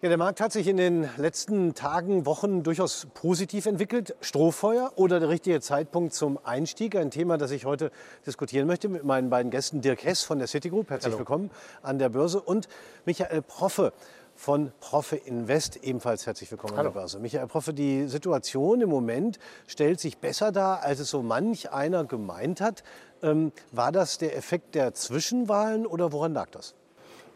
[0.00, 4.14] Ja, der Markt hat sich in den letzten Tagen, Wochen durchaus positiv entwickelt.
[4.20, 6.94] Strohfeuer oder der richtige Zeitpunkt zum Einstieg?
[6.94, 7.90] Ein Thema, das ich heute
[8.24, 9.80] diskutieren möchte mit meinen beiden Gästen.
[9.80, 11.18] Dirk Hess von der Citigroup, herzlich Hallo.
[11.18, 11.50] willkommen
[11.82, 12.40] an der Börse.
[12.40, 12.68] Und
[13.06, 13.92] Michael Proffe
[14.36, 16.90] von Proffe Invest, ebenfalls herzlich willkommen Hallo.
[16.90, 17.18] an der Börse.
[17.18, 22.04] Michael Proffe, die Situation im Moment stellt sich besser dar, als es so manch einer
[22.04, 22.84] gemeint hat.
[23.20, 26.76] Ähm, war das der Effekt der Zwischenwahlen oder woran lag das?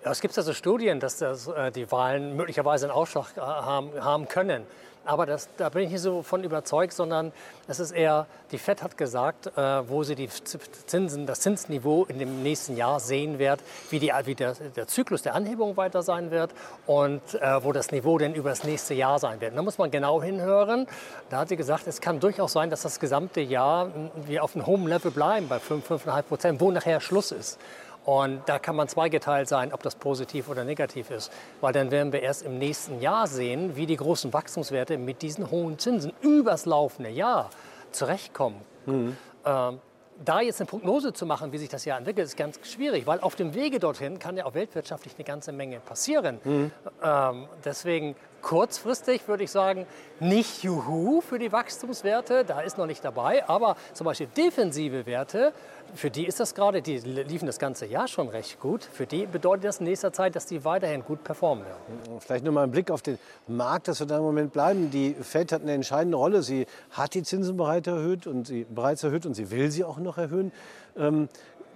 [0.04, 3.92] Ja, es gibt also Studien, dass das, äh, die Wahlen möglicherweise einen Ausschlag äh, haben,
[4.02, 4.66] haben können.
[5.04, 7.32] Aber das, da bin ich nicht so von überzeugt, sondern
[7.68, 12.18] es ist eher, die FED hat gesagt, äh, wo sie die Zinsen, das Zinsniveau in
[12.18, 13.60] dem nächsten Jahr sehen wird,
[13.90, 16.50] wie, die, wie der, der Zyklus der Anhebung weiter sein wird
[16.86, 19.57] und äh, wo das Niveau denn über das nächste Jahr sein wird.
[19.57, 20.88] Da muss man genau hinhören.
[21.30, 23.88] Da hat sie gesagt, es kann durchaus sein, dass das gesamte Jahr
[24.26, 27.58] wir auf einem hohen Level bleiben, bei 5, 5,5 Prozent, wo nachher Schluss ist.
[28.04, 31.32] Und da kann man zweigeteilt sein, ob das positiv oder negativ ist.
[31.60, 35.50] Weil dann werden wir erst im nächsten Jahr sehen, wie die großen Wachstumswerte mit diesen
[35.50, 37.50] hohen Zinsen übers laufende Jahr
[37.92, 38.60] zurechtkommen.
[38.86, 39.16] Mhm.
[39.44, 39.80] Ähm,
[40.24, 43.20] da jetzt eine Prognose zu machen, wie sich das Jahr entwickelt, ist ganz schwierig, weil
[43.20, 46.38] auf dem Wege dorthin kann ja auch weltwirtschaftlich eine ganze Menge passieren.
[46.44, 46.70] Mhm.
[47.02, 49.86] Ähm, deswegen kurzfristig würde ich sagen,
[50.20, 55.52] nicht Juhu für die Wachstumswerte, da ist noch nicht dabei, aber zum Beispiel defensive Werte,
[55.94, 58.82] für die ist das gerade, die liefen das ganze Jahr schon recht gut.
[58.82, 62.20] Für die bedeutet das in nächster Zeit, dass die weiterhin gut performen werden.
[62.20, 64.90] Vielleicht nur mal einen Blick auf den Markt, dass wir da im Moment bleiben.
[64.90, 66.42] Die Fed hat eine entscheidende Rolle.
[66.42, 69.98] Sie hat die Zinsen bereits erhöht und sie, bereits erhöht und sie will sie auch
[69.98, 70.50] noch erhöhen.
[70.96, 71.28] Ähm,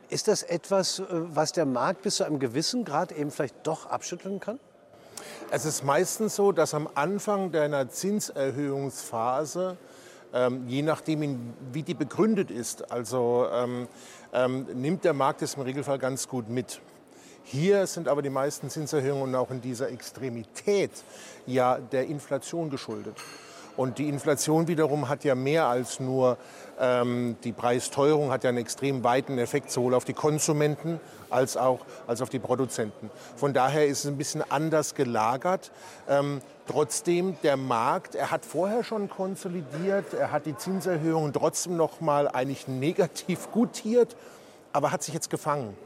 [0.09, 3.87] ist das etwas, äh, was der Markt bis zu einem gewissen Grad eben vielleicht doch
[3.87, 4.59] abschütteln kann?
[5.49, 9.77] Es ist meistens so, dass am Anfang deiner Zinserhöhungsphase,
[10.35, 13.87] ähm, je nachdem, wie die begründet ist, also ähm,
[14.33, 16.81] ähm, nimmt der Markt es im Regelfall ganz gut mit.
[17.45, 20.91] Hier sind aber die meisten Zinserhöhungen auch in dieser Extremität
[21.47, 23.17] ja der Inflation geschuldet.
[23.77, 26.39] Und die Inflation wiederum hat ja mehr als nur
[26.81, 31.01] ähm, die Preisteuerung, hat ja einen extrem weiten Effekt sowohl auf die Konsumenten
[31.31, 33.11] als auch als auf die Produzenten.
[33.37, 35.71] Von daher ist es ein bisschen anders gelagert.
[36.09, 42.01] Ähm, trotzdem der Markt, er hat vorher schon konsolidiert, er hat die Zinserhöhungen trotzdem noch
[42.01, 44.17] mal eigentlich negativ gutiert,
[44.73, 45.77] aber hat sich jetzt gefangen.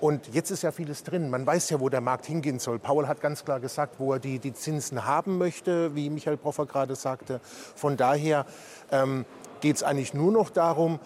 [0.00, 1.30] Und jetzt ist ja vieles drin.
[1.30, 2.78] Man weiß ja, wo der Markt hingehen soll.
[2.78, 6.66] Paul hat ganz klar gesagt, wo er die, die Zinsen haben möchte, wie Michael Proffer
[6.66, 7.40] gerade sagte.
[7.74, 8.44] Von daher
[8.90, 9.24] ähm,
[9.60, 10.98] geht es eigentlich nur noch darum,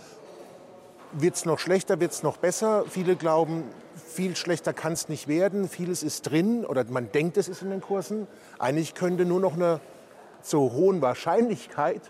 [1.12, 2.84] wird es noch schlechter, wird es noch besser.
[2.88, 3.64] Viele glauben,
[4.06, 5.68] viel schlechter kann es nicht werden.
[5.68, 8.26] Vieles ist drin oder man denkt, es ist in den Kursen.
[8.58, 9.80] Eigentlich könnte nur noch eine
[10.42, 12.02] zur hohen Wahrscheinlichkeit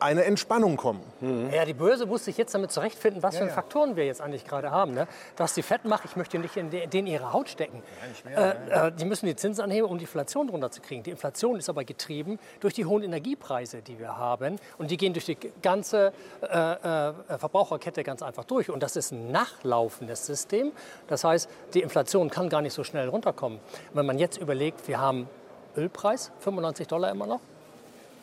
[0.00, 1.00] eine Entspannung kommen.
[1.20, 1.50] Mhm.
[1.52, 4.44] Ja, die Börse muss sich jetzt damit zurechtfinden, was ja, für Faktoren wir jetzt eigentlich
[4.44, 4.92] gerade haben.
[4.92, 5.06] Ne?
[5.36, 7.82] Dass die Fett macht, ich möchte nicht in den ihre Haut stecken.
[8.24, 11.04] Ja, mehr, äh, äh, die müssen die Zinsen anheben, um die Inflation runterzukriegen.
[11.04, 14.56] Die Inflation ist aber getrieben durch die hohen Energiepreise, die wir haben.
[14.78, 16.12] Und die gehen durch die ganze
[16.42, 18.70] äh, äh, Verbraucherkette ganz einfach durch.
[18.70, 20.72] Und das ist ein nachlaufendes System.
[21.08, 23.60] Das heißt, die Inflation kann gar nicht so schnell runterkommen.
[23.92, 25.28] Wenn man jetzt überlegt, wir haben
[25.76, 27.40] Ölpreis, 95 Dollar immer noch.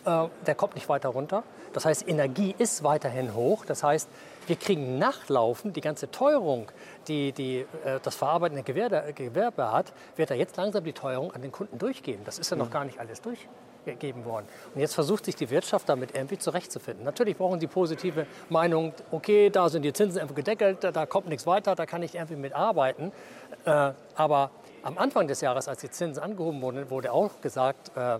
[0.07, 1.43] Äh, der kommt nicht weiter runter.
[1.73, 3.65] Das heißt, Energie ist weiterhin hoch.
[3.65, 4.07] Das heißt,
[4.47, 6.71] wir kriegen nachlaufend die ganze Teuerung,
[7.09, 11.41] die, die äh, das verarbeitende Gewerbe, Gewerbe, hat, wird da jetzt langsam die Teuerung an
[11.41, 12.23] den Kunden durchgeben.
[12.23, 12.71] Das ist ja noch mhm.
[12.71, 14.45] gar nicht alles durchgegeben worden.
[14.73, 17.03] Und jetzt versucht sich die Wirtschaft damit irgendwie zurechtzufinden.
[17.03, 21.27] Natürlich brauchen sie positive Meinung, okay, da sind die Zinsen einfach gedeckelt, da, da kommt
[21.27, 23.11] nichts weiter, da kann ich irgendwie mit arbeiten.
[23.65, 24.51] Äh, aber
[24.83, 28.19] am Anfang des Jahres, als die Zinsen angehoben wurden, wurde auch gesagt, äh,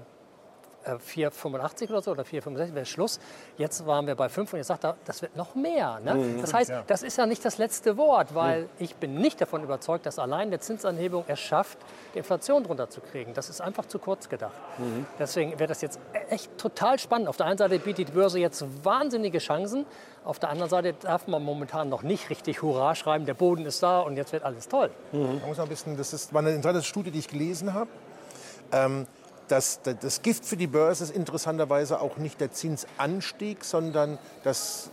[0.96, 3.20] 4,85 äh, oder so oder 4,65 wäre Schluss.
[3.58, 6.00] Jetzt waren wir bei 5 und jetzt sagt er, das wird noch mehr.
[6.04, 6.16] Ne?
[6.16, 6.42] Mhm.
[6.42, 8.70] Das heißt, das ist ja nicht das letzte Wort, weil mhm.
[8.80, 11.78] ich bin nicht davon überzeugt, dass allein der Zinsanhebung es schafft,
[12.14, 13.34] die Inflation drunter zu kriegen.
[13.34, 14.54] Das ist einfach zu kurz gedacht.
[14.78, 15.06] Mhm.
[15.20, 16.00] Deswegen wäre das jetzt
[16.30, 17.28] echt total spannend.
[17.28, 19.86] Auf der einen Seite bietet die Börse jetzt wahnsinnige Chancen.
[20.24, 23.82] Auf der anderen Seite darf man momentan noch nicht richtig Hurra schreiben, der Boden ist
[23.82, 24.92] da und jetzt wird alles toll.
[25.12, 25.40] Mhm.
[25.40, 27.90] Man muss ein bisschen, das ist, war eine interessante Studie, die ich gelesen habe.
[28.72, 29.08] Ähm,
[29.48, 34.90] das, das Gift für die Börse ist interessanterweise auch nicht der Zinsanstieg, sondern das,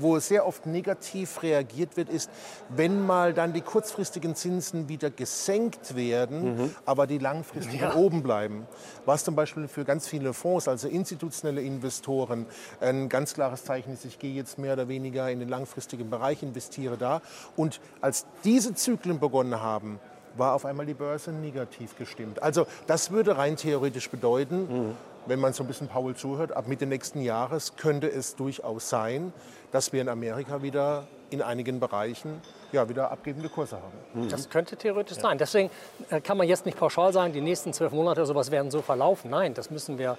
[0.00, 2.30] wo sehr oft negativ reagiert wird, ist,
[2.68, 6.74] wenn mal dann die kurzfristigen Zinsen wieder gesenkt werden, mhm.
[6.84, 7.94] aber die langfristigen ja.
[7.94, 8.66] oben bleiben.
[9.04, 12.46] Was zum Beispiel für ganz viele Fonds, also institutionelle Investoren,
[12.80, 16.42] ein ganz klares Zeichen ist, ich gehe jetzt mehr oder weniger in den langfristigen Bereich,
[16.42, 17.20] investiere da.
[17.56, 20.00] Und als diese Zyklen begonnen haben,
[20.38, 22.42] war auf einmal die Börse negativ gestimmt.
[22.42, 24.96] Also das würde rein theoretisch bedeuten, mhm.
[25.26, 29.32] wenn man so ein bisschen Paul zuhört, ab Mitte nächsten Jahres könnte es durchaus sein,
[29.72, 32.40] dass wir in Amerika wieder in einigen Bereichen
[32.72, 34.28] ja, wieder abgebende Kurse haben.
[34.28, 35.22] Das könnte theoretisch ja.
[35.22, 35.38] sein.
[35.38, 35.70] Deswegen
[36.10, 38.82] äh, kann man jetzt nicht pauschal sagen, die nächsten zwölf Monate oder sowas werden so
[38.82, 39.30] verlaufen.
[39.30, 40.16] Nein, das müssen wir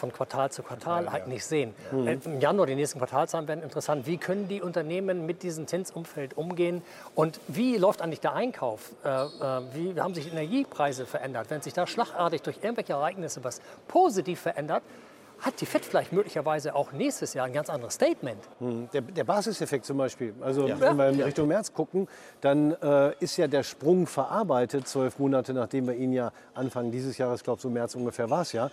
[0.00, 1.74] von Quartal zu Quartal ja, halt nicht sehen.
[1.92, 2.20] Mhm.
[2.24, 4.06] Im Januar die nächsten Quartalzahlen werden interessant.
[4.06, 6.82] Wie können die Unternehmen mit diesem Zinsumfeld umgehen
[7.14, 8.92] und wie läuft eigentlich der Einkauf?
[9.04, 9.26] Äh, äh,
[9.74, 11.50] wie haben sich Energiepreise verändert?
[11.50, 14.82] Wenn sich da schlagartig durch irgendwelche Ereignisse was positiv verändert,
[15.40, 18.38] hat die FED vielleicht möglicherweise auch nächstes Jahr ein ganz anderes Statement.
[18.60, 18.88] Mhm.
[18.92, 20.34] Der, der Basiseffekt zum Beispiel.
[20.40, 20.78] Also ja.
[20.80, 22.08] wenn wir in Richtung März gucken,
[22.40, 27.16] dann äh, ist ja der Sprung verarbeitet, zwölf Monate nachdem wir ihn ja Anfang dieses
[27.18, 28.70] Jahres, glaube so März ungefähr war es ja,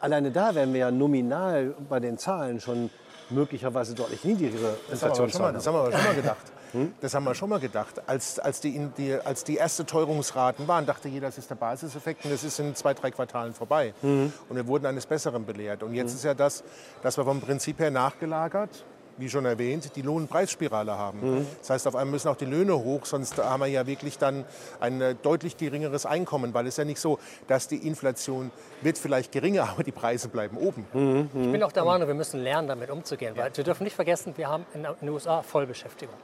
[0.00, 2.90] alleine da wären wir ja nominal bei den Zahlen schon
[3.30, 5.54] möglicherweise deutlich niedrigere Inflationszahlen.
[5.54, 6.52] Das haben wir aber schon mal gedacht.
[6.72, 6.92] Hm?
[7.00, 8.00] Das haben wir schon mal gedacht.
[8.08, 12.24] Als, als, die, die, als die erste Teuerungsraten waren, dachte jeder, das ist der Basiseffekt
[12.24, 13.92] und das ist in zwei, drei Quartalen vorbei.
[14.02, 14.32] Mhm.
[14.48, 15.82] Und wir wurden eines Besseren belehrt.
[15.82, 16.16] Und jetzt mhm.
[16.16, 16.62] ist ja das,
[17.02, 18.84] dass wir vom Prinzip her nachgelagert
[19.20, 21.38] wie schon erwähnt, die Lohnpreisspirale haben.
[21.38, 21.46] Mhm.
[21.58, 24.44] Das heißt, auf einmal müssen auch die Löhne hoch, sonst haben wir ja wirklich dann
[24.80, 28.50] ein äh, deutlich geringeres Einkommen, weil es ja nicht so, dass die Inflation
[28.82, 30.86] wird vielleicht geringer, aber die Preise bleiben oben.
[30.92, 31.28] Mhm.
[31.32, 34.34] Ich bin auch der Meinung, wir müssen lernen, damit umzugehen, weil wir dürfen nicht vergessen,
[34.36, 36.14] wir haben in den USA Vollbeschäftigung.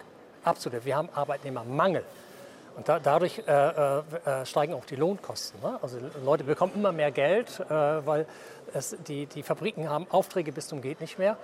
[0.45, 0.85] Absolut.
[0.85, 2.05] Wir haben Arbeitnehmermangel.
[2.77, 5.59] Und da, dadurch äh, äh, äh, steigen auch die Lohnkosten.
[5.63, 5.79] Ne?
[5.81, 8.27] Also Leute bekommen immer mehr Geld, äh, weil
[8.75, 11.39] es, die, die Fabriken haben Aufträge bis zum geht nicht mehr.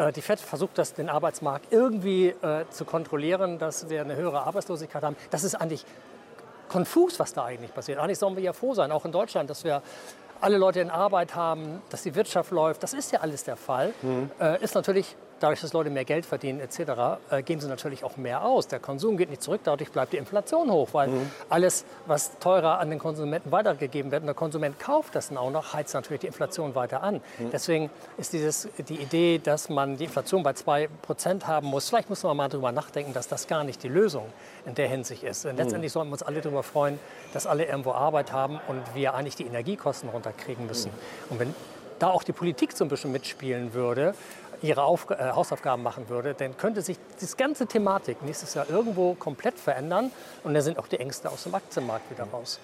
[0.00, 4.42] Äh, die FED versucht das, den Arbeitsmarkt irgendwie äh, zu kontrollieren, dass wir eine höhere
[4.42, 5.16] Arbeitslosigkeit haben.
[5.30, 5.84] Das ist eigentlich
[6.68, 7.98] konfus, was da eigentlich passiert.
[7.98, 9.82] Eigentlich sollen wir ja froh sein, auch in Deutschland, dass wir
[10.40, 12.82] alle Leute in Arbeit haben, dass die Wirtschaft läuft.
[12.82, 13.92] Das ist ja alles der Fall.
[14.00, 14.30] Mhm.
[14.40, 16.80] Äh, ist natürlich dadurch, dass Leute mehr Geld verdienen etc.,
[17.30, 18.68] äh, geben sie natürlich auch mehr aus.
[18.68, 21.30] Der Konsum geht nicht zurück, dadurch bleibt die Inflation hoch, weil mhm.
[21.48, 25.50] alles, was teurer an den Konsumenten weitergegeben wird und der Konsument kauft das dann auch
[25.50, 27.16] noch, heizt natürlich die Inflation weiter an.
[27.38, 27.50] Mhm.
[27.52, 32.22] Deswegen ist dieses, die Idee, dass man die Inflation bei 2% haben muss, vielleicht muss
[32.22, 34.26] man mal darüber nachdenken, dass das gar nicht die Lösung
[34.66, 35.46] in der Hinsicht ist.
[35.46, 35.94] Und letztendlich mhm.
[35.94, 36.98] sollten wir uns alle darüber freuen,
[37.32, 40.90] dass alle irgendwo Arbeit haben und wir eigentlich die Energiekosten runterkriegen müssen.
[40.90, 41.30] Mhm.
[41.30, 41.54] Und wenn
[41.98, 44.14] da auch die Politik so ein bisschen mitspielen würde,
[44.62, 49.14] ihre Auf äh, Hausaufgaben machen würde, dann könnte sich diese ganze Thematik nächstes Jahr irgendwo
[49.14, 50.10] komplett verändern
[50.44, 52.60] und dann sind auch die Ängste aus dem Aktienmarkt wieder raus.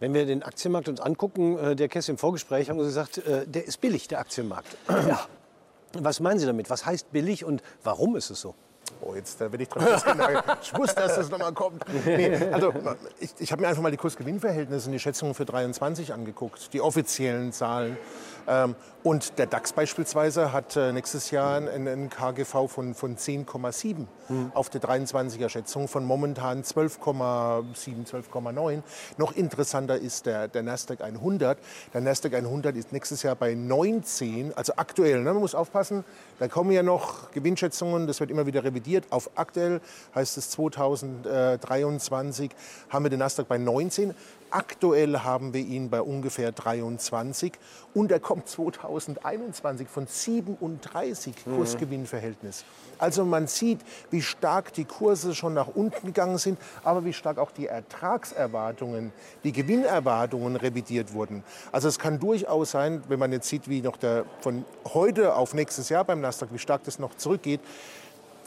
[0.00, 3.46] Wenn wir den Aktienmarkt uns angucken, äh, der Kess im Vorgespräch haben Sie gesagt, äh,
[3.46, 4.76] der ist billig, der Aktienmarkt.
[4.88, 5.20] Ja.
[5.94, 6.68] Was meinen Sie damit?
[6.68, 8.54] Was heißt billig und warum ist es so?
[9.00, 9.86] Oh, jetzt da bin ich dran
[10.62, 11.84] Ich wusste, dass das nochmal kommt.
[12.04, 12.72] Nee, also,
[13.20, 16.80] ich, ich habe mir einfach mal die Kursgewinnverhältnisse und die Schätzungen für 23 angeguckt, die
[16.80, 17.96] offiziellen Zahlen.
[18.46, 24.52] Ähm, und der DAX beispielsweise hat äh, nächstes Jahr einen KGV von, von 10,7 mhm.
[24.54, 28.82] auf der 23er Schätzung von momentan 12,7, 12,9.
[29.16, 31.58] Noch interessanter ist der, der Nasdaq 100.
[31.94, 35.22] Der Nasdaq 100 ist nächstes Jahr bei 19, also aktuell.
[35.22, 35.32] Ne?
[35.32, 36.04] Man muss aufpassen,
[36.38, 39.04] da kommen ja noch Gewinnschätzungen, das wird immer wieder revidiert.
[39.10, 39.80] Auf aktuell
[40.14, 42.50] heißt es 2023
[42.90, 44.14] haben wir den Nasdaq bei 19.
[44.50, 47.52] Aktuell haben wir ihn bei ungefähr 23
[47.92, 51.56] und er kommt 2021 von 37 mhm.
[51.56, 52.64] Kursgewinnverhältnis.
[52.98, 53.80] Also man sieht,
[54.10, 59.12] wie stark die Kurse schon nach unten gegangen sind, aber wie stark auch die Ertragserwartungen,
[59.44, 61.44] die Gewinnerwartungen revidiert wurden.
[61.70, 64.64] Also es kann durchaus sein, wenn man jetzt sieht, wie noch der von
[64.94, 67.60] heute auf nächstes Jahr beim Nasdaq, wie stark das noch zurückgeht,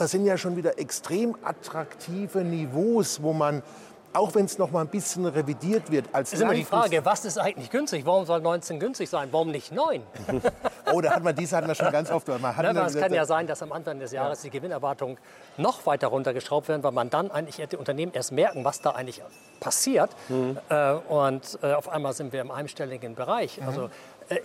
[0.01, 3.61] das sind ja schon wieder extrem attraktive Niveaus, wo man
[4.13, 6.05] auch wenn es noch mal ein bisschen revidiert wird.
[6.11, 8.05] Als das ist immer die Frage, was ist eigentlich günstig?
[8.05, 9.29] Warum soll 19 günstig sein?
[9.31, 10.03] Warum nicht 9?
[10.93, 12.27] oh, da hat man, diese hatten wir schon ganz oft.
[12.27, 14.49] Man hat ja, es kann ja sein, dass am Anfang des Jahres ja.
[14.49, 15.17] die Gewinnerwartungen
[15.57, 19.21] noch weiter runtergeschraubt werden, weil man dann eigentlich die Unternehmen erst merken, was da eigentlich
[19.59, 20.11] passiert.
[20.29, 20.57] Mhm.
[20.69, 23.59] Äh, und äh, auf einmal sind wir im einstelligen Bereich.
[23.59, 23.67] Mhm.
[23.67, 23.89] Also äh,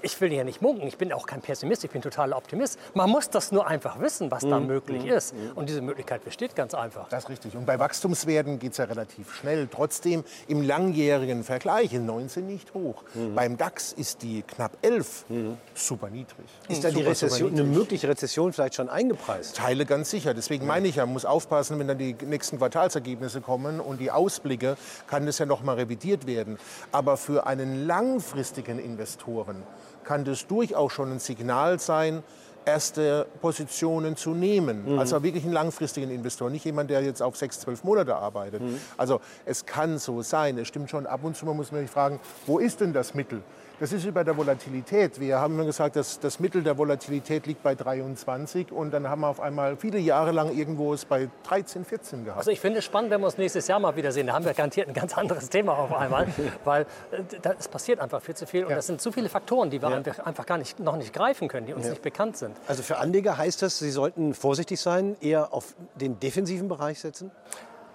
[0.02, 2.78] ich will ja nicht munken, ich bin auch kein Pessimist, ich bin totaler Optimist.
[2.94, 4.66] Man muss das nur einfach wissen, was da mhm.
[4.66, 5.10] möglich mhm.
[5.10, 5.34] ist.
[5.54, 7.08] Und diese Möglichkeit besteht ganz einfach.
[7.08, 7.56] Das ist richtig.
[7.56, 9.68] Und bei Wachstumswerten geht es ja relativ schnell.
[9.70, 13.04] Trotzdem im langjährigen Vergleich in 19 nicht hoch.
[13.14, 13.34] Mhm.
[13.34, 15.56] Beim DAX ist die knapp 11 mhm.
[15.74, 16.46] super niedrig.
[16.68, 19.56] Ist da die Rezession, eine mögliche Rezession vielleicht schon eingepreist?
[19.56, 20.34] Teile ganz sicher.
[20.34, 24.10] Deswegen meine ich ja, man muss aufpassen, wenn dann die nächsten Quartalsergebnisse kommen und die
[24.10, 24.76] Ausblicke,
[25.06, 26.58] kann das ja noch mal revidiert werden.
[26.92, 29.62] Aber für einen langfristigen Investoren
[30.06, 32.22] kann das durchaus schon ein Signal sein,
[32.64, 34.92] erste Positionen zu nehmen.
[34.92, 34.98] Mhm.
[34.98, 38.62] Also wirklich einen langfristigen Investor, nicht jemand, der jetzt auf sechs, zwölf Monate arbeitet.
[38.62, 38.80] Mhm.
[38.96, 40.58] Also es kann so sein.
[40.58, 43.14] Es stimmt schon, ab und zu man muss man sich fragen, wo ist denn das
[43.14, 43.42] Mittel?
[43.78, 45.20] Das ist wie bei der Volatilität.
[45.20, 49.28] Wir haben gesagt, dass das Mittel der Volatilität liegt bei 23 und dann haben wir
[49.28, 52.38] auf einmal viele Jahre lang irgendwo es bei 13, 14 gehabt.
[52.38, 54.28] Also ich finde es spannend, wenn wir uns nächstes Jahr mal wiedersehen.
[54.28, 56.26] Da haben wir garantiert ein ganz anderes Thema auf einmal,
[56.64, 58.76] weil äh, es passiert einfach viel zu viel und ja.
[58.76, 60.24] das sind zu viele Faktoren, die wir ja.
[60.24, 61.90] einfach gar nicht, noch nicht greifen können, die uns ja.
[61.90, 62.56] nicht bekannt sind.
[62.68, 67.30] Also für Anleger heißt das, sie sollten vorsichtig sein, eher auf den defensiven Bereich setzen?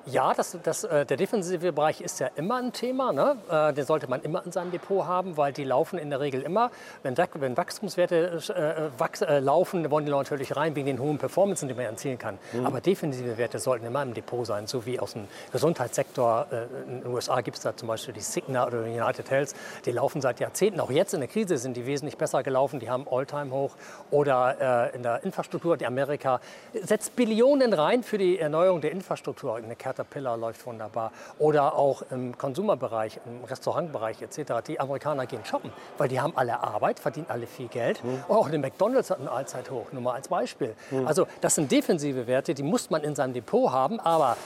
[0.07, 3.13] Ja, das, das, äh, der defensive Bereich ist ja immer ein Thema.
[3.13, 3.37] Ne?
[3.49, 6.41] Äh, den sollte man immer in seinem Depot haben, weil die laufen in der Regel
[6.41, 6.71] immer.
[7.03, 11.19] Wenn, wenn Wachstumswerte äh, wachs, äh, laufen, wollen die Leute natürlich rein wegen den hohen
[11.19, 12.39] Performances, die man erzielen kann.
[12.53, 12.65] Mhm.
[12.65, 16.47] Aber defensive Werte sollten immer im Depot sein, so wie aus dem Gesundheitssektor.
[16.87, 19.53] In den USA gibt es da zum Beispiel die Cigna oder die United Health.
[19.85, 20.79] Die laufen seit Jahrzehnten.
[20.79, 22.79] Auch jetzt in der Krise sind die wesentlich besser gelaufen.
[22.79, 23.71] Die haben Alltime hoch.
[24.09, 26.39] Oder in der Infrastruktur, die Amerika
[26.73, 29.55] setzt Billionen rein für die Erneuerung der Infrastruktur.
[29.55, 31.11] Eine Caterpillar läuft wunderbar.
[31.37, 34.53] Oder auch im Konsumerbereich, im Restaurantbereich etc.
[34.65, 38.01] Die Amerikaner gehen shoppen, weil die haben alle Arbeit, verdienen alle viel Geld.
[38.03, 38.23] Mhm.
[38.27, 40.75] Und auch der McDonalds hat einen Allzeithoch, nur mal als Beispiel.
[40.91, 41.07] Mhm.
[41.07, 44.37] Also das sind defensive Werte, die muss man in seinem Depot haben, aber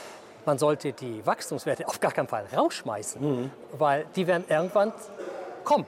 [0.44, 3.50] man sollte die Wachstumswerte auf gar keinen Fall rausschmeißen, mhm.
[3.72, 4.92] weil die werden irgendwann
[5.64, 5.86] kommen.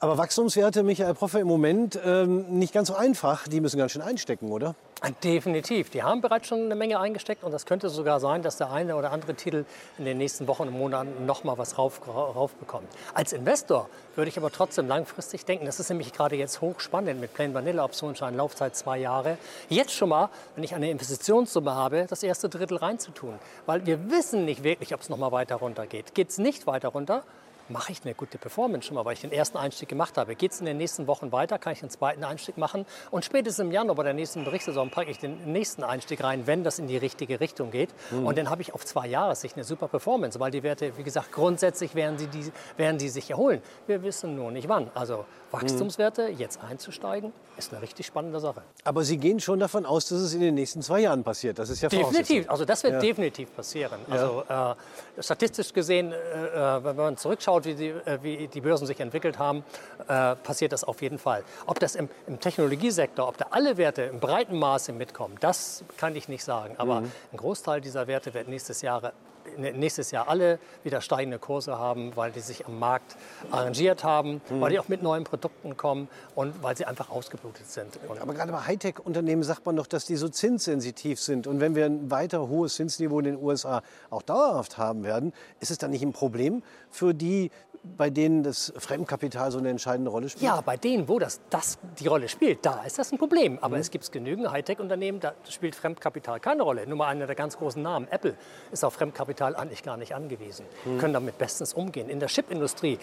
[0.00, 3.48] Aber Wachstumswerte, Michael Proffe, im Moment ähm, nicht ganz so einfach.
[3.48, 4.76] Die müssen ganz schön einstecken, oder?
[5.24, 5.90] Definitiv.
[5.90, 8.94] Die haben bereits schon eine Menge eingesteckt und das könnte sogar sein, dass der eine
[8.94, 9.64] oder andere Titel
[9.98, 12.86] in den nächsten Wochen und Monaten noch mal was rauf, raufbekommt.
[13.12, 17.34] Als Investor würde ich aber trotzdem langfristig denken, das ist nämlich gerade jetzt hochspannend mit
[17.34, 19.36] Plain Vanilla Optionsschein, Laufzeit zwei Jahre.
[19.68, 23.34] Jetzt schon mal, wenn ich eine Investitionssumme habe, das erste Drittel reinzutun.
[23.66, 26.14] Weil wir wissen nicht wirklich, ob es noch mal weiter runter geht.
[26.14, 27.24] Geht es nicht weiter runter,
[27.70, 30.34] mache ich eine gute Performance schon mal, weil ich den ersten Einstieg gemacht habe.
[30.34, 33.64] Geht es in den nächsten Wochen weiter, kann ich den zweiten Einstieg machen und spätestens
[33.64, 36.86] im Januar bei der nächsten Berichtssaison packe ich den nächsten Einstieg rein, wenn das in
[36.86, 37.90] die richtige Richtung geht.
[38.10, 38.26] Mhm.
[38.26, 41.02] Und dann habe ich auf zwei Jahre sich eine super Performance, weil die Werte, wie
[41.02, 43.62] gesagt, grundsätzlich werden sie, die, werden die sich erholen.
[43.86, 44.90] Wir wissen nur nicht wann.
[44.94, 48.62] Also Wachstumswerte, jetzt einzusteigen, ist eine richtig spannende Sache.
[48.84, 51.58] Aber Sie gehen schon davon aus, dass es in den nächsten zwei Jahren passiert.
[51.58, 53.00] Das ist ja Definitiv, also das wird ja.
[53.00, 53.98] definitiv passieren.
[54.10, 58.86] Also äh, statistisch gesehen, äh, äh, wenn man zurückschaut, wie die, äh, wie die, Börsen
[58.86, 59.64] sich entwickelt haben,
[60.08, 61.44] äh, passiert das auf jeden Fall.
[61.66, 66.16] Ob das im, im, Technologiesektor, ob da alle Werte im breiten Maße mitkommen, das kann
[66.16, 66.74] ich nicht sagen.
[66.78, 67.12] Aber mhm.
[67.32, 69.12] ein Großteil dieser Werte wird nächstes Jahr
[69.56, 73.16] nächstes Jahr alle wieder steigende Kurse haben, weil die sich am Markt
[73.50, 74.60] arrangiert haben, mhm.
[74.60, 77.98] weil die auch mit neuen Produkten kommen und weil sie einfach ausgeblutet sind.
[78.08, 81.46] Und Aber gerade bei Hightech-Unternehmen sagt man doch, dass die so zinssensitiv sind.
[81.46, 85.70] Und wenn wir ein weiter hohes Zinsniveau in den USA auch dauerhaft haben werden, ist
[85.70, 87.50] es dann nicht ein Problem für die
[87.96, 90.44] bei denen das Fremdkapital so eine entscheidende Rolle spielt?
[90.44, 93.58] Ja, bei denen, wo das, das die Rolle spielt, da ist das ein Problem.
[93.60, 93.80] Aber mhm.
[93.80, 96.86] es gibt genügend Hightech-Unternehmen, da spielt Fremdkapital keine Rolle.
[96.86, 98.34] Nur mal einer der ganz großen Namen, Apple,
[98.72, 100.66] ist auf Fremdkapital eigentlich gar nicht angewiesen.
[100.84, 100.98] Mhm.
[100.98, 102.08] Können damit bestens umgehen.
[102.08, 102.98] In der Chipindustrie,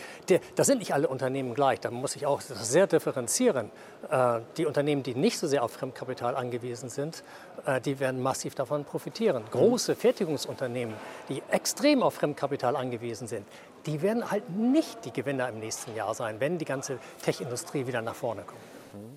[0.55, 1.79] da sind nicht alle Unternehmen gleich.
[1.79, 3.71] Da muss ich auch sehr differenzieren.
[4.09, 7.23] Äh, die Unternehmen, die nicht so sehr auf Fremdkapital angewiesen sind,
[7.65, 9.43] äh, die werden massiv davon profitieren.
[9.51, 10.95] Große Fertigungsunternehmen,
[11.29, 13.45] die extrem auf Fremdkapital angewiesen sind,
[13.85, 18.01] die werden halt nicht die Gewinner im nächsten Jahr sein, wenn die ganze Tech-Industrie wieder
[18.01, 18.61] nach vorne kommt.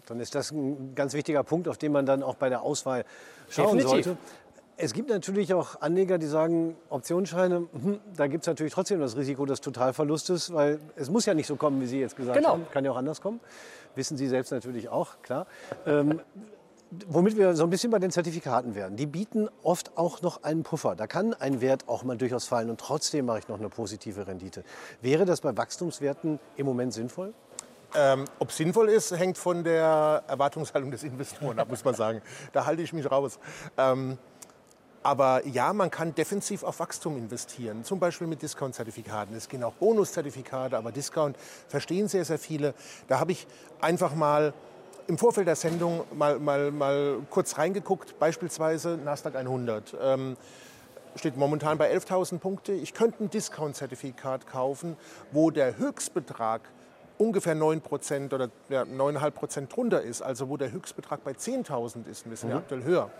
[0.07, 3.05] Dann ist das ein ganz wichtiger Punkt, auf den man dann auch bei der Auswahl
[3.49, 4.05] schauen Definitiv.
[4.07, 4.19] sollte.
[4.81, 9.17] Es gibt natürlich auch Anleger, die sagen, Optionsscheine, hm, da gibt es natürlich trotzdem das
[9.17, 12.51] Risiko des Totalverlustes, weil es muss ja nicht so kommen, wie Sie jetzt gesagt genau.
[12.51, 12.67] haben.
[12.71, 13.41] Kann ja auch anders kommen.
[13.97, 15.49] Wissen Sie selbst natürlich auch, klar.
[15.85, 16.21] Ähm,
[17.09, 18.97] womit wir so ein bisschen bei den Zertifikaten werden.
[18.97, 20.95] Die bieten oft auch noch einen Puffer.
[20.95, 24.29] Da kann ein Wert auch mal durchaus fallen und trotzdem mache ich noch eine positive
[24.29, 24.63] Rendite.
[25.03, 27.35] Wäre das bei Wachstumswerten im Moment sinnvoll?
[27.97, 32.23] Ähm, ob sinnvoll ist, hängt von der Erwartungshaltung des Investoren ab, muss man sagen.
[32.53, 33.41] Da halte ich mich raus.
[33.77, 34.19] Ähm,
[35.03, 39.35] aber ja, man kann defensiv auf Wachstum investieren, zum Beispiel mit Discount-Zertifikaten.
[39.37, 41.37] Es gehen auch Bonus-Zertifikate, aber Discount
[41.69, 42.75] verstehen sehr, sehr viele.
[43.07, 43.47] Da habe ich
[43.81, 44.53] einfach mal
[45.07, 49.97] im Vorfeld der Sendung mal, mal, mal kurz reingeguckt, beispielsweise Nasdaq 100.
[50.01, 50.37] Ähm,
[51.17, 52.73] steht momentan bei 11.000 Punkte.
[52.73, 54.97] Ich könnte ein Discount-Zertifikat kaufen,
[55.33, 56.63] wo der Höchstbetrag
[57.19, 62.37] ungefähr 9% oder ja, 9,5% drunter ist, also wo der Höchstbetrag bei 10.000 ist, wir
[62.37, 62.57] sind mhm.
[62.57, 63.11] aktuell höher.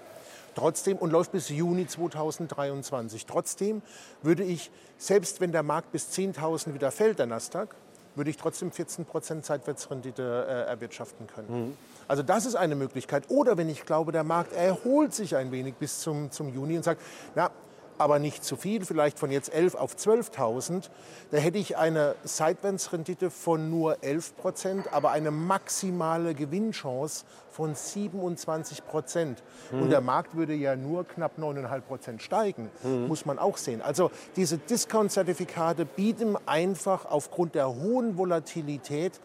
[0.59, 3.27] Trotzdem und läuft bis Juni 2023.
[3.27, 3.81] Trotzdem
[4.23, 7.77] würde ich, selbst wenn der Markt bis 10.000 wieder fällt, der Nasdaq,
[8.17, 11.67] würde ich trotzdem 14 Prozent Zeitwertsrendite äh, erwirtschaften können.
[11.67, 11.77] Mhm.
[12.09, 13.23] Also das ist eine Möglichkeit.
[13.29, 16.83] Oder wenn ich glaube, der Markt erholt sich ein wenig bis zum, zum Juni und
[16.83, 17.03] sagt,
[17.37, 17.53] na,
[17.99, 20.89] aber nicht zu viel, vielleicht von jetzt 11 auf 12.000,
[21.31, 28.87] da hätte ich eine Seitwärtsrendite von nur 11 Prozent, aber eine maximale Gewinnchance von 27
[28.87, 29.43] Prozent.
[29.73, 29.83] Mhm.
[29.83, 33.09] Und der Markt würde ja nur knapp 9,5 Prozent steigen, mhm.
[33.09, 33.83] muss man auch sehen.
[33.83, 39.21] Also diese Discount-Zertifikate bieten einfach aufgrund der hohen Volatilität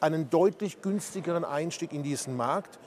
[0.00, 2.78] einen deutlich günstigeren Einstieg in diesen Markt.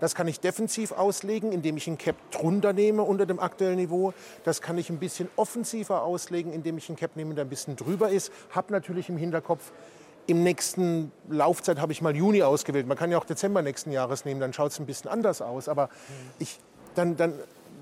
[0.00, 4.12] Das kann ich defensiv auslegen, indem ich ein Cap drunter nehme unter dem aktuellen Niveau.
[4.44, 7.76] Das kann ich ein bisschen offensiver auslegen, indem ich ein Cap nehme, der ein bisschen
[7.76, 8.32] drüber ist.
[8.54, 9.72] Hab natürlich im Hinterkopf,
[10.26, 12.86] im nächsten Laufzeit habe ich mal Juni ausgewählt.
[12.86, 15.68] Man kann ja auch Dezember nächsten Jahres nehmen, dann schaut es ein bisschen anders aus.
[15.68, 15.88] Aber
[16.38, 16.58] ich,
[16.94, 17.34] dann, dann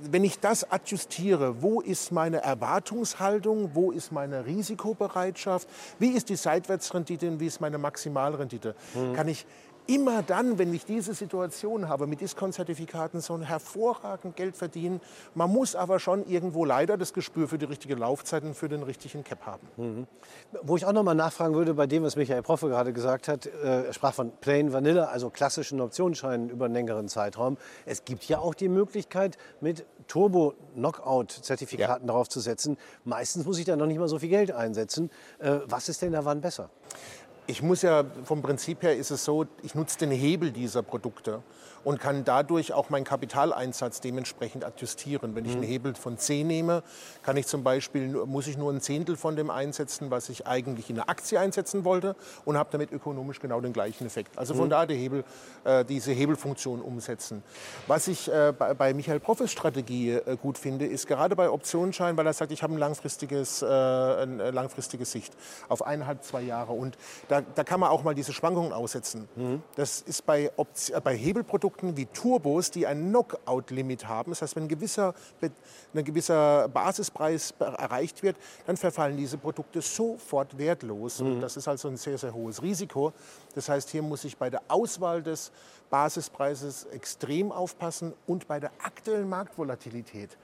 [0.02, 5.68] wenn ich das adjustiere, wo ist meine Erwartungshaltung, wo ist meine Risikobereitschaft,
[5.98, 9.14] wie ist die Seitwärtsrendite und wie ist meine Maximalrendite, mhm.
[9.14, 9.46] kann ich
[9.86, 15.00] immer dann, wenn ich diese Situation habe, mit Diskonzertifikaten so ein hervorragend Geld verdienen.
[15.34, 18.82] Man muss aber schon irgendwo leider das Gespür für die richtige Laufzeit und für den
[18.82, 19.66] richtigen Cap haben.
[19.76, 20.06] Mhm.
[20.62, 23.46] Wo ich auch noch mal nachfragen würde, bei dem, was Michael Proffe gerade gesagt hat,
[23.46, 27.56] äh, er sprach von Plain Vanilla, also klassischen Optionsscheinen über einen längeren Zeitraum.
[27.84, 32.06] Es gibt ja auch die Möglichkeit, mit Turbo-Knockout-Zertifikaten ja.
[32.06, 32.76] darauf zu setzen.
[33.04, 35.10] Meistens muss ich da noch nicht mal so viel Geld einsetzen.
[35.38, 36.70] Äh, was ist denn da wann besser?
[37.46, 41.42] Ich muss ja, vom Prinzip her ist es so, ich nutze den Hebel dieser Produkte
[41.84, 45.34] und kann dadurch auch meinen Kapitaleinsatz dementsprechend adjustieren.
[45.34, 45.66] Wenn ich einen mhm.
[45.66, 46.82] Hebel von 10 nehme,
[47.22, 50.90] kann ich zum Beispiel, muss ich nur ein Zehntel von dem einsetzen, was ich eigentlich
[50.90, 54.38] in eine Aktie einsetzen wollte und habe damit ökonomisch genau den gleichen Effekt.
[54.38, 54.70] Also von mhm.
[54.70, 55.24] da der Hebel,
[55.64, 57.42] äh, diese Hebelfunktion umsetzen.
[57.86, 62.16] Was ich äh, bei, bei, Michael Proffes Strategie äh, gut finde, ist gerade bei Optionsscheinen,
[62.16, 65.34] weil er sagt, ich habe ein langfristiges, eine langfristige Sicht
[65.68, 66.96] auf eineinhalb, zwei Jahre und
[67.28, 69.28] da, da kann man auch mal diese Schwankungen aussetzen.
[69.36, 69.62] Mhm.
[69.76, 74.30] Das ist bei, Opti bei Hebelprodukten Produkten wie Turbos, die ein Knockout-Limit haben.
[74.30, 75.14] Das heißt, wenn ein gewisser,
[75.92, 81.20] ein gewisser Basispreis erreicht wird, dann verfallen diese Produkte sofort wertlos.
[81.20, 81.26] Mhm.
[81.26, 83.12] Und das ist also ein sehr, sehr hohes Risiko.
[83.54, 85.50] Das heißt, hier muss ich bei der Auswahl des
[85.90, 90.36] Basispreises extrem aufpassen und bei der aktuellen Marktvolatilität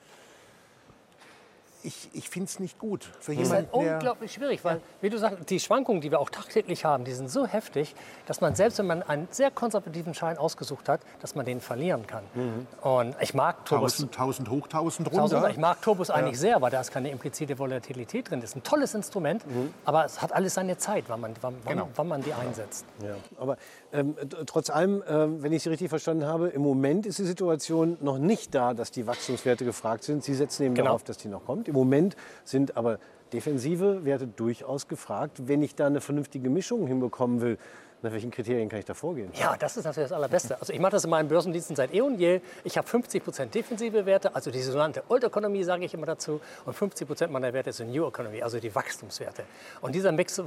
[1.83, 3.09] ich, ich finde es nicht gut.
[3.21, 6.31] Für das ist halt unglaublich schwierig, weil, wie du sagst, die Schwankungen, die wir auch
[6.31, 7.95] tagtäglich haben, die sind so heftig,
[8.27, 12.07] dass man selbst, wenn man einen sehr konservativen Schein ausgesucht hat, dass man den verlieren
[12.07, 12.25] kann.
[12.35, 12.67] Mhm.
[12.83, 14.01] Und ich mag Turbos.
[14.01, 15.51] 1000, hoch, 1000 runter.
[15.51, 16.15] ich mag Turbos ja.
[16.15, 18.41] eigentlich sehr, weil da ist keine implizite Volatilität drin.
[18.41, 19.73] Das ist ein tolles Instrument, mhm.
[19.85, 21.89] aber es hat alles seine Zeit, wann man, wann, genau.
[21.95, 22.85] wann man die einsetzt.
[23.03, 23.15] Ja.
[23.39, 23.57] Aber
[23.93, 24.15] ähm,
[24.47, 28.19] trotz allem, äh, wenn ich Sie richtig verstanden habe, im Moment ist die Situation noch
[28.19, 30.23] nicht da, dass die Wachstumswerte gefragt sind.
[30.23, 30.89] Sie setzen eben genau.
[30.89, 31.69] darauf, dass die noch kommt.
[31.71, 32.99] Im Moment sind aber
[33.33, 35.43] defensive Werte durchaus gefragt.
[35.47, 37.59] Wenn ich da eine vernünftige Mischung hinbekommen will,
[38.03, 39.31] nach welchen Kriterien kann ich da vorgehen?
[39.39, 40.59] Ja, das ist natürlich das Allerbeste.
[40.59, 42.41] Also ich mache das in meinen Börsendiensten seit eh und je.
[42.65, 46.41] Ich habe 50 Prozent defensive Werte, also die sogenannte Old Economy sage ich immer dazu.
[46.65, 49.45] Und 50 Prozent meiner Werte sind New Economy, also die Wachstumswerte.
[49.81, 50.41] Und dieser Mix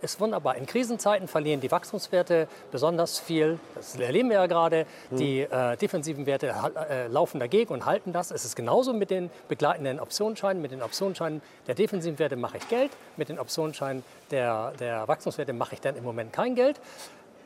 [0.00, 0.56] ist wunderbar.
[0.56, 3.58] In Krisenzeiten verlieren die Wachstumswerte besonders viel.
[3.74, 4.86] Das erleben wir ja gerade.
[5.10, 5.18] Hm.
[5.18, 6.54] Die äh, defensiven Werte
[6.88, 8.30] äh, laufen dagegen und halten das.
[8.30, 10.62] Es ist genauso mit den begleitenden Optionsscheinen.
[10.62, 12.90] Mit den Optionsscheinen der defensiven Werte mache ich Geld.
[13.16, 16.80] Mit den Optionsscheinen der, der Wachstumswerte mache ich dann im Moment kein Geld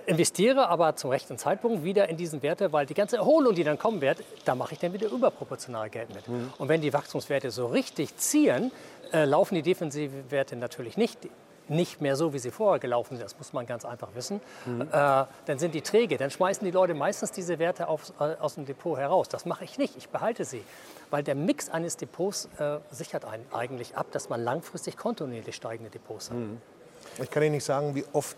[0.07, 3.79] investiere aber zum rechten Zeitpunkt wieder in diesen Werte, weil die ganze Erholung, die dann
[3.79, 6.29] kommen wird, da mache ich dann wieder überproportional Geld mit.
[6.29, 6.53] Mhm.
[6.59, 8.71] Und wenn die Wachstumswerte so richtig ziehen,
[9.13, 11.19] äh, laufen die defensiven Werte natürlich nicht
[11.69, 13.25] nicht mehr so, wie sie vorher gelaufen sind.
[13.25, 14.41] Das muss man ganz einfach wissen.
[14.67, 14.83] Mhm.
[14.83, 16.19] Äh, dann sind die träge.
[16.19, 19.29] Dann schmeißen die Leute meistens diese Werte auf, äh, aus dem Depot heraus.
[19.29, 19.97] Das mache ich nicht.
[19.97, 20.63] Ich behalte sie.
[21.11, 25.91] Weil der Mix eines Depots äh, sichert einen eigentlich ab, dass man langfristig kontinuierlich steigende
[25.91, 26.37] Depots hat.
[26.37, 26.61] Mhm.
[27.23, 28.37] Ich kann Ihnen nicht sagen, wie oft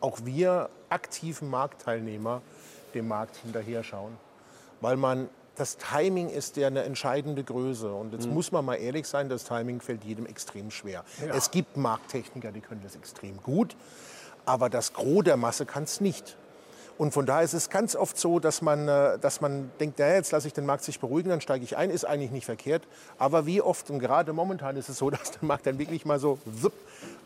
[0.00, 2.42] auch wir aktiven Marktteilnehmer
[2.94, 4.16] dem Markt hinterher schauen.
[4.80, 7.92] Weil man, das Timing ist ja eine entscheidende Größe.
[7.92, 8.34] Und jetzt mhm.
[8.34, 11.04] muss man mal ehrlich sein, das Timing fällt jedem extrem schwer.
[11.24, 11.34] Ja.
[11.34, 13.76] Es gibt Markttechniker, die können das extrem gut.
[14.44, 16.36] Aber das Gros der Masse kann es nicht.
[16.98, 20.14] Und von daher ist es ganz oft so, dass man, äh, dass man denkt, ja,
[20.14, 22.82] jetzt lasse ich den Markt sich beruhigen, dann steige ich ein, ist eigentlich nicht verkehrt.
[23.18, 26.18] Aber wie oft, und gerade momentan ist es so, dass der Markt dann wirklich mal
[26.18, 26.38] so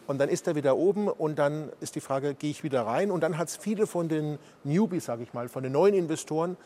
[0.06, 3.12] und dann ist er wieder oben und dann ist die Frage, gehe ich wieder rein?
[3.12, 6.56] Und dann hat es viele von den Newbies, sage ich mal, von den neuen Investoren,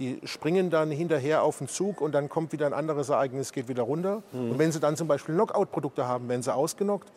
[0.00, 3.68] die springen dann hinterher auf den Zug und dann kommt wieder ein anderes Ereignis, geht
[3.68, 4.24] wieder runter.
[4.32, 4.50] Mhm.
[4.50, 7.12] Und wenn sie dann zum Beispiel Knockout-Produkte haben, werden sie ausgenockt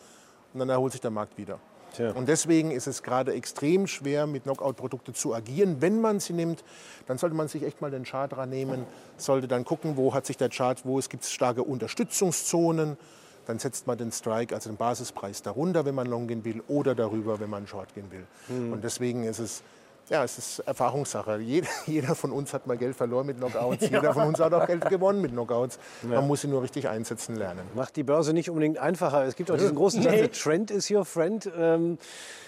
[0.54, 1.58] und dann erholt sich der Markt wieder.
[1.94, 2.12] Tja.
[2.12, 5.78] Und deswegen ist es gerade extrem schwer, mit Knockout-Produkten zu agieren.
[5.80, 6.64] Wenn man sie nimmt,
[7.08, 8.86] dann sollte man sich echt mal den Chart dran nehmen,
[9.18, 12.98] sollte dann gucken, wo hat sich der Chart, wo es gibt starke Unterstützungszonen
[13.46, 16.96] dann setzt man den Strike, also den Basispreis darunter, wenn man long gehen will, oder
[16.96, 18.26] darüber, wenn man short gehen will.
[18.48, 18.74] Mhm.
[18.74, 19.64] Und deswegen ist es
[20.10, 21.38] ja, es ist Erfahrungssache.
[21.38, 23.84] Jeder, jeder, von uns hat mal Geld verloren mit Knockouts.
[23.94, 24.00] Ja.
[24.00, 25.78] Jeder von uns hat auch Geld gewonnen mit Knockouts.
[26.04, 26.16] Ja.
[26.16, 27.62] Man muss sie nur richtig einsetzen lernen.
[27.76, 29.26] Macht die Börse nicht unbedingt einfacher.
[29.26, 30.28] Es gibt auch diesen großen Satz, nee.
[30.30, 31.50] Trend is your friend.
[31.58, 31.98] Ähm,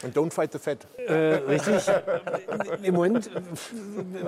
[0.05, 0.85] And don't fight the Fed.
[0.97, 1.83] Äh, richtig.
[2.83, 3.29] Im Moment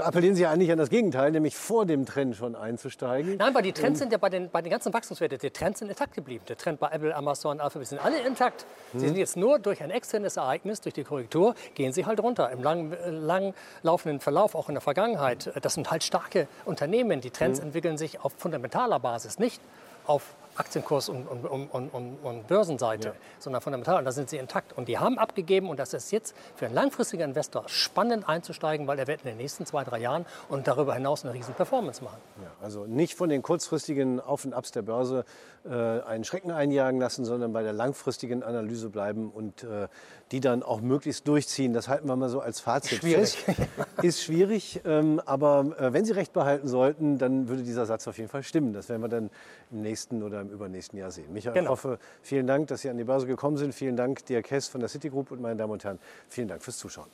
[0.01, 3.37] appellieren Sie eigentlich an das Gegenteil, nämlich vor dem Trend schon einzusteigen.
[3.37, 5.79] Nein, weil die Trends ähm, sind ja bei den, bei den ganzen Wachstumswerten, die Trends
[5.79, 6.43] sind intakt geblieben.
[6.47, 8.65] Der Trend bei Apple, Amazon, Alphabet sind alle intakt.
[8.91, 8.99] Hm.
[8.99, 12.49] Sie sind jetzt nur durch ein externes Ereignis, durch die Korrektur, gehen sie halt runter.
[12.49, 13.53] Im langen lang
[13.83, 17.21] laufenden Verlauf, auch in der Vergangenheit, das sind halt starke Unternehmen.
[17.21, 17.67] Die Trends mhm.
[17.67, 19.61] entwickeln sich auf fundamentaler Basis, nicht
[20.05, 23.13] auf Aktienkurs und, und, und, und Börsenseite, ja.
[23.39, 23.99] sondern fundamental.
[23.99, 24.77] Und da sind sie intakt.
[24.77, 28.99] Und die haben abgegeben und das ist jetzt für einen langfristigen Investor spannend einzusteigen, weil
[28.99, 32.17] er wird in den nächsten zwei, drei Jahren und darüber hinaus eine riesen Performance machen.
[32.41, 35.25] Ja, also nicht von den kurzfristigen Auf und Abs der Börse
[35.65, 39.87] äh, einen Schrecken einjagen lassen, sondern bei der langfristigen Analyse bleiben und äh,
[40.31, 41.73] die dann auch möglichst durchziehen.
[41.73, 43.37] Das halten wir mal so als Fazit schwierig.
[43.37, 43.59] fest.
[44.01, 48.17] Ist schwierig, ähm, aber äh, wenn Sie recht behalten sollten, dann würde dieser Satz auf
[48.17, 48.73] jeden Fall stimmen.
[48.73, 49.29] Das werden wir dann
[49.71, 51.31] im nächsten oder im übernächsten Jahr sehen.
[51.33, 51.71] Michael genau.
[51.71, 53.73] Hoffe, vielen Dank, dass Sie an die Börse gekommen sind.
[53.73, 56.77] Vielen Dank, Dirk Hess von der Citigroup und meine Damen und Herren, vielen Dank fürs
[56.77, 57.09] Zuschauen.